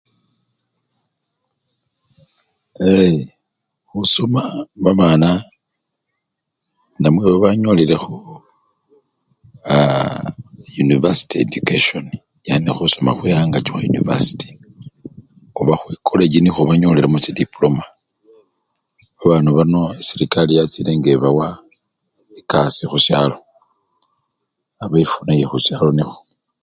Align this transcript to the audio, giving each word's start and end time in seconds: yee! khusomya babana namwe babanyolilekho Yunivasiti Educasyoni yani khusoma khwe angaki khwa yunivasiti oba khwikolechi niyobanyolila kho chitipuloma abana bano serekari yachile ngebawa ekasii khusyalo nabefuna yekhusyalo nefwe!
yee! 2.85 3.19
khusomya 3.89 4.43
babana 4.83 5.29
namwe 7.01 7.23
babanyolilekho 7.29 8.15
Yunivasiti 10.75 11.35
Educasyoni 11.43 12.15
yani 12.49 12.69
khusoma 12.77 13.11
khwe 13.17 13.29
angaki 13.41 13.65
khwa 13.69 13.83
yunivasiti 13.85 14.49
oba 15.59 15.73
khwikolechi 15.79 16.39
niyobanyolila 16.41 17.07
kho 17.09 17.19
chitipuloma 17.25 17.83
abana 19.21 19.49
bano 19.57 19.81
serekari 20.07 20.53
yachile 20.57 20.91
ngebawa 20.99 21.47
ekasii 22.39 22.89
khusyalo 22.91 23.37
nabefuna 24.77 25.31
yekhusyalo 25.39 25.89
nefwe! 25.95 26.21